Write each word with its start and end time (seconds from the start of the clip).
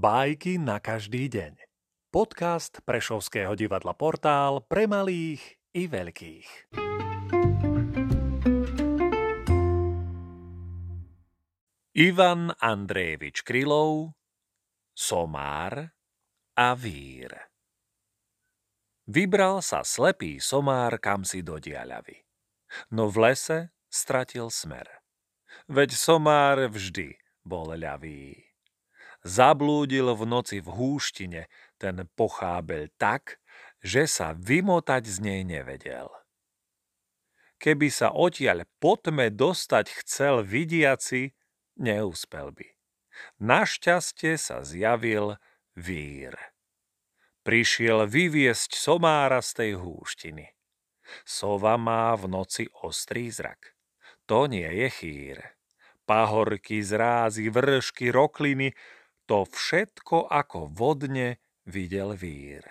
Bajky 0.00 0.56
na 0.56 0.80
každý 0.80 1.28
deň. 1.28 1.60
Podcast 2.08 2.80
Prešovského 2.88 3.52
divadla 3.52 3.92
Portál 3.92 4.64
pre 4.64 4.88
malých 4.88 5.60
i 5.76 5.84
veľkých. 5.92 6.72
Ivan 12.00 12.56
Andrejevič 12.64 13.44
Krylov 13.44 14.16
Somár 14.96 15.92
a 16.56 16.68
vír 16.72 17.36
Vybral 19.04 19.60
sa 19.60 19.84
slepý 19.84 20.40
somár 20.40 20.96
kam 20.96 21.28
si 21.28 21.44
do 21.44 21.60
diaľavy. 21.60 22.24
No 22.88 23.12
v 23.12 23.28
lese 23.28 23.76
stratil 23.92 24.48
smer. 24.48 25.04
Veď 25.68 25.92
somár 25.92 26.56
vždy 26.72 27.20
bol 27.44 27.76
ľavý 27.76 28.49
zablúdil 29.24 30.12
v 30.16 30.22
noci 30.24 30.58
v 30.64 30.68
húštine 30.70 31.46
ten 31.76 32.08
pochábel 32.16 32.88
tak, 32.96 33.40
že 33.80 34.04
sa 34.04 34.36
vymotať 34.36 35.02
z 35.08 35.16
nej 35.20 35.40
nevedel. 35.44 36.08
Keby 37.60 37.92
sa 37.92 38.12
odtiaľ 38.16 38.64
potme 38.80 39.28
dostať 39.28 39.92
chcel 40.00 40.40
vidiaci, 40.40 41.36
neúspel 41.76 42.56
by. 42.56 42.68
Našťastie 43.36 44.40
sa 44.40 44.64
zjavil 44.64 45.36
vír. 45.76 46.32
Prišiel 47.44 48.08
vyviesť 48.08 48.76
somára 48.76 49.44
z 49.44 49.50
tej 49.52 49.72
húštiny. 49.76 50.56
Sova 51.24 51.76
má 51.76 52.16
v 52.16 52.32
noci 52.32 52.64
ostrý 52.80 53.28
zrak. 53.28 53.76
To 54.24 54.46
nie 54.48 54.68
je 54.68 54.88
chýr. 54.88 55.38
Pahorky, 56.08 56.80
zrázy, 56.80 57.50
vršky, 57.52 58.08
rokliny, 58.08 58.72
to 59.30 59.46
všetko 59.46 60.26
ako 60.26 60.74
vodne 60.74 61.38
videl 61.62 62.18
vír. 62.18 62.66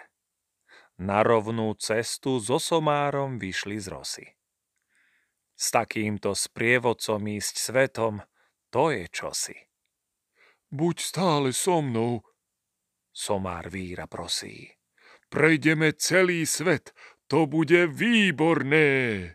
Na 1.00 1.24
rovnú 1.24 1.72
cestu 1.80 2.44
so 2.44 2.60
somárom 2.60 3.40
vyšli 3.40 3.80
z 3.80 3.88
rosy. 3.88 4.28
S 5.56 5.72
takýmto 5.72 6.36
sprievodcom 6.36 7.24
ísť 7.32 7.56
svetom, 7.56 8.20
to 8.68 8.92
je 8.92 9.08
čosi. 9.08 9.56
Buď 10.68 10.96
stále 11.00 11.56
so 11.56 11.80
mnou, 11.80 12.28
somár 13.16 13.72
víra 13.72 14.12
prosí. 14.12 14.76
Prejdeme 15.32 15.96
celý 15.96 16.44
svet, 16.44 16.92
to 17.32 17.48
bude 17.48 17.88
výborné. 17.88 19.32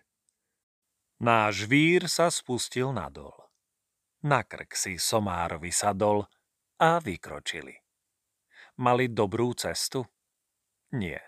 Náš 1.24 1.64
vír 1.64 2.04
sa 2.04 2.28
spustil 2.28 2.92
nadol. 2.92 3.32
Na 4.28 4.44
krk 4.44 4.76
si 4.76 5.00
somárovi 5.00 5.72
sadol 5.72 6.28
a 6.80 6.98
vykročili. 6.98 7.74
Mali 8.82 9.10
dobrú 9.10 9.54
cestu? 9.54 10.02
Nie. 10.94 11.22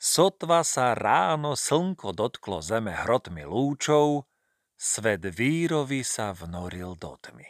Sotva 0.00 0.64
sa 0.64 0.92
ráno 0.92 1.56
slnko 1.56 2.12
dotklo 2.12 2.60
zeme 2.60 2.92
hrotmi 2.92 3.44
lúčov, 3.44 4.28
svet 4.76 5.24
vírovi 5.28 6.04
sa 6.04 6.32
vnoril 6.32 6.96
do 6.96 7.16
tmy. 7.20 7.48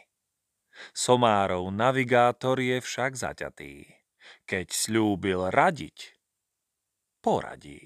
Somárov 0.91 1.71
navigátor 1.71 2.59
je 2.59 2.83
však 2.83 3.15
zaťatý. 3.15 3.87
Keď 4.43 4.67
slúbil 4.71 5.47
radiť, 5.53 6.17
poradí. 7.23 7.81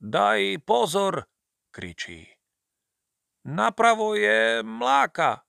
Daj 0.00 0.64
pozor, 0.64 1.28
kričí. 1.72 2.28
Napravo 3.44 4.16
je 4.16 4.64
mláka. 4.64 5.43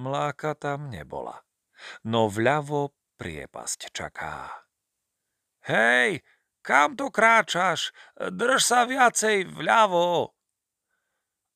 Mláka 0.00 0.56
tam 0.56 0.88
nebola, 0.88 1.44
no 2.08 2.32
vľavo 2.32 2.96
priepasť 3.20 3.92
čaká. 3.92 4.48
Hej, 5.68 6.24
kam 6.64 6.96
to 6.96 7.12
kráčaš? 7.12 7.92
Drž 8.16 8.64
sa 8.64 8.88
viacej 8.88 9.44
vľavo. 9.52 10.32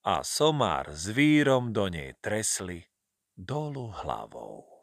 A 0.04 0.21
somár 0.21 0.93
s 0.93 1.09
vírom 1.09 1.72
do 1.72 1.88
nej 1.88 2.12
tresli 2.21 2.84
dolu 3.33 3.88
hlavou. 4.04 4.74